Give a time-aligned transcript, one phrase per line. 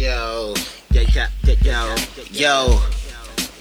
[0.00, 0.54] Yo,
[0.92, 1.94] yeah, yeah, yeah, yo,
[2.30, 2.80] yo,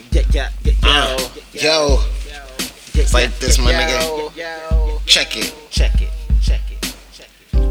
[0.09, 2.00] yeah, yeah, yeah, uh, yo.
[2.93, 5.05] It's like this, my nigga.
[5.05, 6.18] Check it, check it.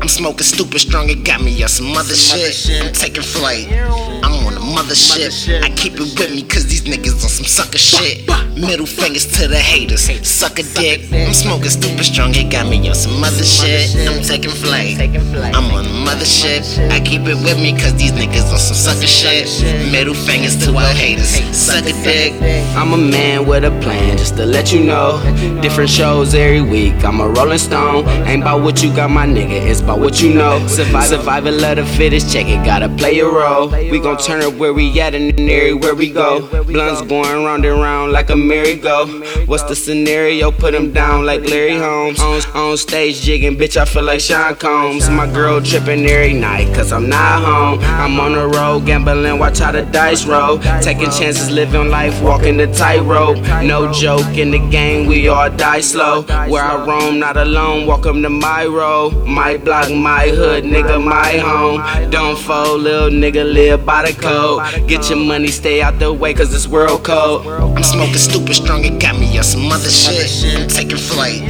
[0.00, 2.82] I'm smoking stupid strong, it got me on some other shit.
[2.82, 5.62] I'm taking flight, I'm on the mothership.
[5.62, 8.28] I keep it with me cause these niggas on some sucker shit.
[8.56, 11.12] Middle fingers to the haters, suck a dick.
[11.12, 13.94] I'm smoking stupid strong, it got me on some other shit.
[14.08, 16.62] I'm taking flight, I'm on the mothership.
[16.90, 19.46] I keep it with me cause these niggas on some sucker shit.
[19.90, 22.32] Middle fingers to our haters, suck a dick.
[22.76, 25.20] I'm a man with a plan, just to let you know.
[25.60, 28.06] Different shows every week, I'm a rolling stone.
[28.26, 30.66] Ain't about what you got, my nigga, it's about what you know.
[30.66, 33.68] Survival of the fittest, check it, gotta play your role.
[33.68, 36.46] We gon' turn up where we at and everywhere we go.
[36.64, 39.06] Blunts going round and round like a merry-go.
[39.46, 40.50] What's the scenario?
[40.50, 42.20] Put him down like Larry Holmes.
[42.20, 45.08] On, on stage jigging, bitch, I feel like Sean Combs.
[45.08, 47.78] My girl tripping every night, cause I'm not home.
[47.82, 50.58] I'm on the road, gambling, watch how the dice roll.
[50.82, 53.38] Taking chances, living life, walking the tightrope.
[53.64, 56.24] No joke in the game, we all die slow.
[56.50, 59.24] Where I roam, not alone, welcome to my road.
[59.24, 62.10] My block, my hood, nigga, my home.
[62.10, 64.88] Don't fold, little nigga, live by the code.
[64.88, 67.46] Get your money, stay out the way, cause it's world code.
[67.46, 70.58] I'm smoking stupid strong, it got me on some other shit.
[70.58, 71.40] I'm taking flight,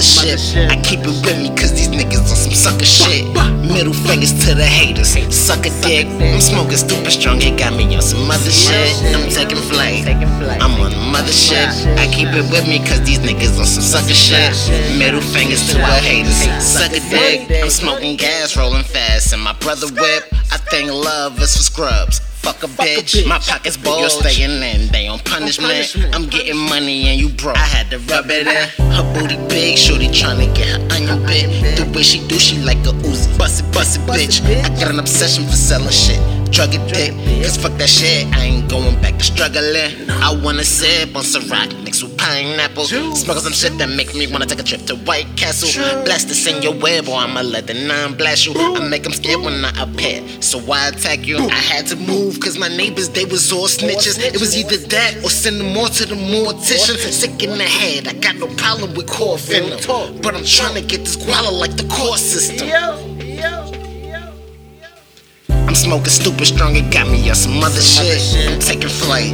[0.00, 0.68] mothership.
[0.70, 3.28] I keep it with me cause these niggas on some sucker shit.
[3.60, 6.06] Middle fingers to the haters, suck a dick.
[6.06, 8.96] I'm smoking stupid strong, it got me on some other shit.
[9.14, 10.06] I'm taking flight,
[10.60, 11.68] I'm on the mothership.
[11.98, 14.52] I keep it with me cause these niggas on some sucker shit.
[14.96, 17.62] Middle fingers to the haters, suck a dick.
[17.62, 20.32] I'm smoking gas, rolling fast, and my brother whip.
[20.52, 22.20] I think love is for scrubs.
[22.40, 24.00] Fuck a bitch, my pockets bulge.
[24.00, 26.14] You're staying in, they on punishment.
[26.14, 27.58] I'm getting money and you broke.
[27.58, 28.86] I had to rub it in.
[28.92, 31.76] Her booty big, shorty tryna get her onion bit.
[31.76, 33.36] The way she do, she like a Uzi.
[33.36, 34.40] Bust it, bust it, bitch.
[34.64, 36.18] I got an obsession for selling shit.
[36.50, 40.10] Drug addict, cause fuck that shit, I ain't going back to struggling.
[40.10, 42.84] I wanna sip on Ciroc mixed with pineapple.
[42.84, 45.70] Smoking some shit that make me wanna take a trip to White Castle.
[46.04, 48.52] Blast this in your web, or I'ma let the nine blast you.
[48.56, 51.38] I make them scared when I appear, so why attack you?
[51.38, 54.18] I had to move, cause my neighbors, they was all snitches.
[54.18, 56.96] It was either that or send them all to the mortician.
[57.10, 60.20] Sick in the head, I got no problem with coughing them.
[60.20, 62.68] But I'm trying to get this guala like the core system.
[65.70, 68.18] I'm smoking stupid strong, it got me on some other shit.
[68.50, 69.30] I'm taking flight,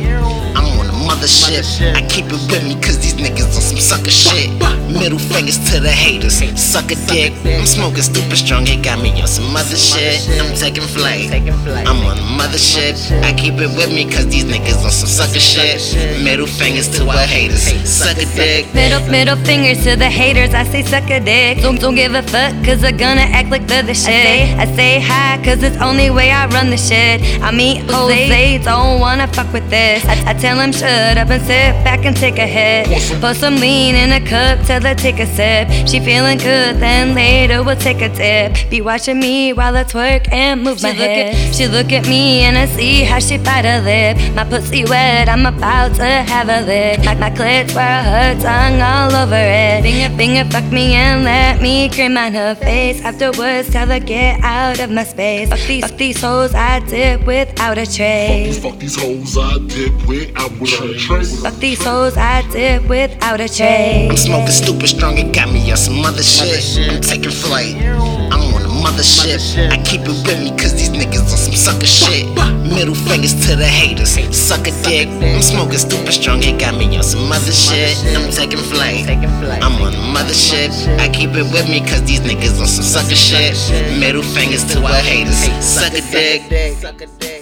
[1.26, 1.94] mothership.
[1.94, 4.50] I keep it with me cause these niggas on some sucker shit.
[4.86, 7.32] Middle fingers to the haters, suck a dick.
[7.44, 10.22] I'm smoking stupid strong, it got me on some other shit.
[10.40, 12.94] I'm taking flight, I'm on the mothership.
[13.22, 15.82] I keep it with me cause these niggas on some sucker shit.
[16.22, 18.72] Middle fingers to our haters, suck a dick.
[18.74, 21.58] Middle, middle fingers to the haters, I say suck a dick.
[21.62, 24.56] Don't, don't give a fuck, cause they're gonna act like they're the shit.
[24.58, 27.20] I say hi, cause it's only way I run the shit.
[27.42, 30.04] I meet Jose, don't wanna fuck with this.
[30.06, 30.72] I, I tell him
[31.18, 32.86] up and sit back and take a hit.
[33.20, 35.68] Put some lean in a cup, tell her take a sip.
[35.88, 38.70] She feeling good, then later we'll take a dip.
[38.70, 41.54] Be watching me while I twerk and move my head.
[41.54, 44.34] She look at me and I see how she bite her lip.
[44.34, 47.04] My pussy wet, I'm about to have a lick.
[47.04, 49.82] My, my clit's where her tongue all over it.
[49.82, 53.00] Finger, finger, fuck me and let me cream on her face.
[53.02, 55.48] Afterwards, tell her get out of my space.
[55.48, 58.58] Fuck these, fuck these hoes I dip without a trace.
[58.58, 61.05] Fuck these hoes I dip without a trace.
[61.06, 64.10] Fuck these hoes I dip without a trace.
[64.10, 66.90] I'm smoking stupid strong, it got me on some other shit.
[66.90, 69.38] I'm taking flight, I'm on the mothership.
[69.70, 72.26] I keep it with me cause these niggas on some sucker shit.
[72.66, 75.06] Middle fingers to the haters, suck a dick.
[75.06, 77.96] I'm smoking stupid strong, it got me on some other shit.
[78.16, 80.74] I'm taking flight, I'm on the mothership.
[80.98, 83.54] I keep it with me cause these niggas on some sucker shit.
[84.00, 87.35] Middle fingers to our haters, suck a dick.